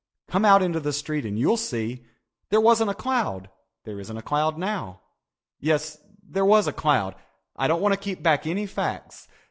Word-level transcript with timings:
Come 0.29 0.45
out 0.45 0.63
into 0.63 0.79
the 0.79 0.93
street 0.93 1.27
and 1.27 1.37
you'll 1.37 1.57
see. 1.57 2.03
There 2.49 2.59
wasn't 2.59 2.89
a 2.89 2.95
cloud. 2.95 3.51
There 3.83 3.99
isn't 3.99 4.17
a 4.17 4.23
cloud 4.23 4.57
now. 4.57 5.01
Yes, 5.59 5.99
there 6.27 6.43
was 6.43 6.65
a 6.65 6.73
cloud. 6.73 7.13
I 7.55 7.67
don't 7.67 7.81
want 7.83 7.93
to 7.93 7.99
keep 7.99 8.23
back 8.23 8.47
any 8.47 8.65
facts. 8.65 9.27